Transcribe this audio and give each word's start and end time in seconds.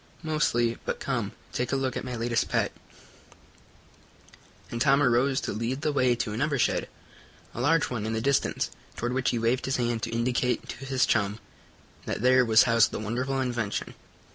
"Mostly. 0.23 0.79
But 0.83 0.99
come, 0.99 1.33
take 1.53 1.71
a 1.71 1.75
look 1.75 1.95
at 1.95 2.03
my 2.03 2.15
latest 2.15 2.49
pet," 2.49 2.71
and 4.71 4.81
Tom 4.81 5.03
arose 5.03 5.39
to 5.41 5.53
lead 5.53 5.81
the 5.81 5.91
way 5.91 6.15
to 6.15 6.33
another 6.33 6.57
shed, 6.57 6.89
a 7.53 7.61
large 7.61 7.91
one 7.91 8.07
in 8.07 8.13
the 8.13 8.19
distance, 8.19 8.71
toward 8.95 9.13
which 9.13 9.29
he 9.29 9.37
waved 9.37 9.65
his 9.65 9.75
hand 9.77 10.01
to 10.01 10.09
indicate 10.09 10.67
to 10.69 10.85
his 10.85 11.05
chum 11.05 11.37
that 12.07 12.23
there 12.23 12.43
was 12.43 12.63
housed 12.63 12.89
the 12.89 12.97
wonderful 12.99 13.39
invention. 13.39 13.93